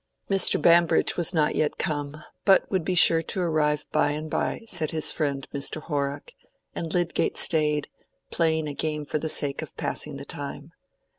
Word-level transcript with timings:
Mr. 0.31 0.59
Bambridge 0.59 1.15
was 1.15 1.31
not 1.31 1.53
yet 1.53 1.77
come, 1.77 2.23
but 2.43 2.65
would 2.71 2.83
be 2.83 2.95
sure 2.95 3.21
to 3.21 3.39
arrive 3.39 3.85
by 3.91 4.09
and 4.09 4.31
by, 4.31 4.63
said 4.65 4.89
his 4.89 5.11
friend 5.11 5.47
Mr. 5.53 5.79
Horrock; 5.79 6.33
and 6.73 6.91
Lydgate 6.91 7.37
stayed, 7.37 7.87
playing 8.31 8.67
a 8.67 8.73
game 8.73 9.05
for 9.05 9.19
the 9.19 9.29
sake 9.29 9.61
of 9.61 9.77
passing 9.77 10.17
the 10.17 10.25
time. 10.25 10.71